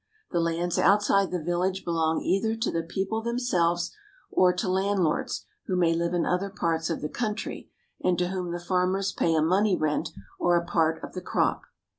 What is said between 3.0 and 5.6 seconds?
themselves or to landlords